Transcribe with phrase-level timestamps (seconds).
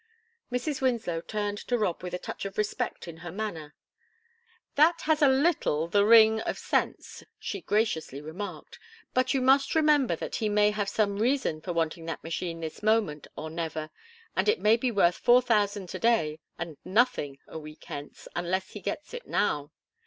[0.51, 0.81] Mrs.
[0.81, 3.75] Winslow turned to Rob with a touch of respect in her manner.
[4.73, 8.79] "That has a little the ring of sense," she graciously remarked.
[9.13, 12.81] "But you must remember that he may have some reason for wanting that machine this
[12.81, 13.91] moment or never,
[14.35, 18.71] and it may be worth four thousand to day, and nothing a week hence, unless
[18.71, 19.71] he gets it now.